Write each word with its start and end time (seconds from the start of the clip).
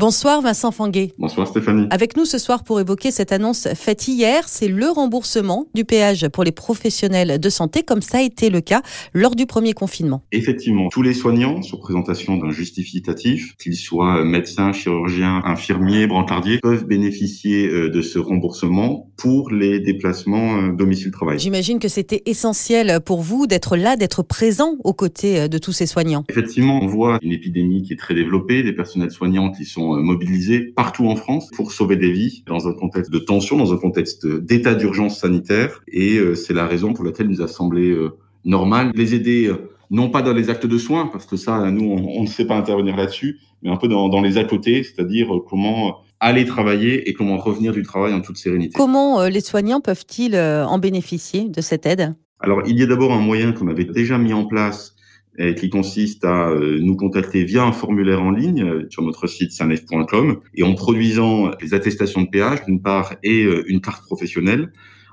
Bonsoir 0.00 0.40
Vincent 0.40 0.70
Fanguet. 0.70 1.12
Bonsoir 1.18 1.46
Stéphanie. 1.46 1.86
Avec 1.90 2.16
nous 2.16 2.24
ce 2.24 2.38
soir 2.38 2.64
pour 2.64 2.80
évoquer 2.80 3.10
cette 3.10 3.32
annonce 3.32 3.68
faite 3.74 4.08
hier, 4.08 4.48
c'est 4.48 4.66
le 4.66 4.88
remboursement 4.88 5.66
du 5.74 5.84
péage 5.84 6.26
pour 6.28 6.42
les 6.42 6.52
professionnels 6.52 7.38
de 7.38 7.48
santé, 7.50 7.82
comme 7.82 8.00
ça 8.00 8.16
a 8.16 8.22
été 8.22 8.48
le 8.48 8.62
cas 8.62 8.80
lors 9.12 9.36
du 9.36 9.44
premier 9.44 9.74
confinement. 9.74 10.22
Effectivement, 10.32 10.88
tous 10.88 11.02
les 11.02 11.12
soignants, 11.12 11.60
sur 11.60 11.80
présentation 11.80 12.38
d'un 12.38 12.48
justificatif, 12.48 13.54
qu'ils 13.58 13.76
soient 13.76 14.24
médecins, 14.24 14.72
chirurgiens, 14.72 15.42
infirmiers, 15.44 16.06
brancardiers, 16.06 16.60
peuvent 16.62 16.86
bénéficier 16.86 17.68
euh, 17.68 17.90
de 17.90 18.00
ce 18.00 18.18
remboursement 18.18 19.10
pour 19.18 19.50
les 19.50 19.80
déplacements 19.80 20.62
euh, 20.62 20.72
domicile-travail. 20.72 21.38
J'imagine 21.38 21.78
que 21.78 21.88
c'était 21.88 22.22
essentiel 22.24 23.00
pour 23.04 23.20
vous 23.20 23.46
d'être 23.46 23.76
là, 23.76 23.96
d'être 23.96 24.22
présent 24.22 24.76
aux 24.82 24.94
côtés 24.94 25.40
euh, 25.40 25.48
de 25.48 25.58
tous 25.58 25.72
ces 25.72 25.84
soignants. 25.84 26.24
Effectivement, 26.30 26.80
on 26.82 26.86
voit 26.86 27.18
une 27.20 27.32
épidémie 27.32 27.82
qui 27.82 27.92
est 27.92 27.98
très 27.98 28.14
développée, 28.14 28.62
des 28.62 28.72
personnels 28.72 29.10
soignants 29.10 29.50
qui 29.50 29.66
sont 29.66 29.89
euh, 29.94 30.02
mobilisés 30.02 30.60
partout 30.60 31.06
en 31.06 31.16
France 31.16 31.50
pour 31.54 31.72
sauver 31.72 31.96
des 31.96 32.10
vies 32.10 32.42
dans 32.46 32.68
un 32.68 32.72
contexte 32.72 33.10
de 33.10 33.18
tension, 33.18 33.56
dans 33.56 33.72
un 33.72 33.76
contexte 33.76 34.26
d'état 34.26 34.74
d'urgence 34.74 35.18
sanitaire. 35.18 35.82
Et 35.88 36.16
euh, 36.16 36.34
c'est 36.34 36.54
la 36.54 36.66
raison 36.66 36.92
pour 36.92 37.04
laquelle 37.04 37.26
il 37.26 37.32
nous 37.32 37.42
a 37.42 37.48
semblé 37.48 37.90
euh, 37.90 38.10
normal 38.44 38.92
de 38.92 38.98
les 38.98 39.14
aider, 39.14 39.52
non 39.90 40.08
pas 40.10 40.22
dans 40.22 40.32
les 40.32 40.50
actes 40.50 40.66
de 40.66 40.78
soins, 40.78 41.06
parce 41.06 41.26
que 41.26 41.36
ça, 41.36 41.70
nous, 41.70 41.84
on, 41.84 42.22
ne 42.22 42.26
sait 42.26 42.46
pas 42.46 42.56
intervenir 42.56 42.96
là-dessus, 42.96 43.38
mais 43.62 43.70
un 43.70 43.76
peu 43.76 43.88
dans, 43.88 44.08
dans 44.08 44.22
les 44.22 44.38
à 44.38 44.44
côté, 44.44 44.82
c'est-à-dire 44.82 45.28
comment 45.46 45.98
aller 46.20 46.44
travailler 46.46 47.08
et 47.08 47.12
comment 47.12 47.36
revenir 47.36 47.72
du 47.72 47.82
travail 47.82 48.14
en 48.14 48.20
toute 48.20 48.38
sérénité. 48.38 48.74
Comment 48.76 49.24
les 49.26 49.40
soignants 49.40 49.80
peuvent-ils 49.80 50.36
en 50.36 50.78
bénéficier 50.78 51.48
de 51.48 51.60
cette 51.60 51.84
aide? 51.84 52.14
Alors, 52.40 52.62
il 52.66 52.78
y 52.78 52.82
a 52.82 52.86
d'abord 52.86 53.12
un 53.12 53.20
moyen 53.20 53.52
qu'on 53.52 53.68
avait 53.68 53.84
déjà 53.84 54.16
mis 54.16 54.32
en 54.32 54.46
place 54.46 54.94
qui 55.56 55.70
consiste 55.70 56.24
à 56.24 56.50
euh, 56.50 56.78
nous 56.80 56.96
contacter 56.96 57.44
via 57.44 57.64
un 57.64 57.72
formulaire 57.72 58.22
en 58.22 58.30
ligne 58.30 58.62
euh, 58.62 58.86
sur 58.90 59.02
notre 59.02 59.26
site 59.26 59.52
sanef.com 59.52 60.40
et 60.54 60.62
en 60.62 60.74
produisant 60.74 61.50
les 61.62 61.72
attestations 61.72 62.22
de 62.22 62.28
péage 62.28 62.64
d'une 62.66 62.82
part 62.82 63.14
et 63.22 63.44
euh, 63.44 63.64
une 63.66 63.80
carte 63.80 64.04
professionnelle. 64.04 64.72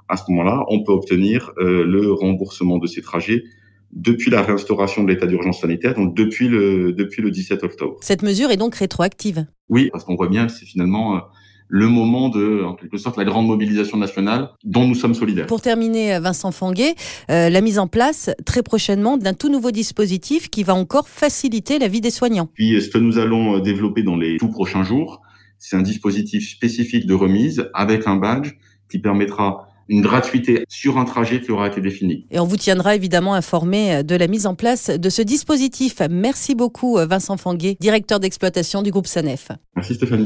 À 0.09 0.17
ce 0.17 0.23
moment-là, 0.29 0.65
on 0.69 0.83
peut 0.83 0.93
obtenir 0.93 1.51
le 1.57 2.13
remboursement 2.13 2.77
de 2.77 2.87
ces 2.87 3.01
trajets 3.01 3.43
depuis 3.91 4.31
la 4.31 4.41
réinstauration 4.41 5.03
de 5.03 5.09
l'état 5.09 5.27
d'urgence 5.27 5.59
sanitaire, 5.59 5.95
donc 5.95 6.15
depuis 6.15 6.47
le, 6.47 6.93
depuis 6.93 7.21
le 7.21 7.29
17 7.29 7.61
octobre. 7.63 7.97
Cette 7.99 8.21
mesure 8.21 8.49
est 8.49 8.55
donc 8.55 8.75
rétroactive? 8.75 9.45
Oui, 9.67 9.89
parce 9.91 10.05
qu'on 10.05 10.15
voit 10.15 10.29
bien 10.29 10.47
que 10.47 10.53
c'est 10.53 10.65
finalement 10.65 11.21
le 11.67 11.87
moment 11.87 12.29
de, 12.29 12.63
en 12.63 12.73
quelque 12.73 12.97
sorte, 12.97 13.17
la 13.17 13.25
grande 13.25 13.47
mobilisation 13.47 13.97
nationale 13.97 14.49
dont 14.63 14.87
nous 14.87 14.95
sommes 14.95 15.13
solidaires. 15.13 15.47
Pour 15.47 15.61
terminer, 15.61 16.19
Vincent 16.19 16.51
Fanguet, 16.51 16.95
euh, 17.29 17.49
la 17.49 17.61
mise 17.61 17.79
en 17.79 17.87
place 17.87 18.29
très 18.45 18.63
prochainement 18.63 19.17
d'un 19.17 19.33
tout 19.33 19.49
nouveau 19.49 19.71
dispositif 19.71 20.49
qui 20.49 20.63
va 20.63 20.75
encore 20.75 21.09
faciliter 21.09 21.79
la 21.79 21.87
vie 21.87 22.01
des 22.01 22.11
soignants. 22.11 22.49
Puis, 22.53 22.81
ce 22.81 22.89
que 22.89 22.97
nous 22.97 23.17
allons 23.17 23.57
euh, 23.57 23.61
développer 23.61 24.03
dans 24.03 24.17
les 24.17 24.37
tout 24.37 24.49
prochains 24.49 24.83
jours, 24.83 25.21
c'est 25.59 25.75
un 25.75 25.81
dispositif 25.81 26.49
spécifique 26.49 27.05
de 27.05 27.13
remise 27.13 27.69
avec 27.73 28.07
un 28.07 28.15
badge 28.15 28.51
qui 28.89 28.99
permettra 28.99 29.67
une 29.89 30.01
gratuité 30.01 30.65
sur 30.67 30.97
un 30.97 31.05
trajet 31.05 31.41
qui 31.41 31.51
aura 31.51 31.67
été 31.67 31.79
défini. 31.79 32.27
Et 32.29 32.39
on 32.39 32.45
vous 32.45 32.57
tiendra 32.57 32.93
évidemment 32.95 33.33
informé 33.33 34.03
de 34.03 34.15
la 34.15 34.27
mise 34.27 34.45
en 34.45 34.53
place 34.53 34.89
de 34.89 35.09
ce 35.09 35.21
dispositif. 35.21 36.01
Merci 36.09 36.55
beaucoup 36.55 36.97
Vincent 36.97 37.37
Fanguet, 37.37 37.77
directeur 37.79 38.19
d'exploitation 38.19 38.81
du 38.81 38.91
groupe 38.91 39.07
Sanef. 39.07 39.47
Merci 39.77 39.95
Stéphanie. 39.95 40.25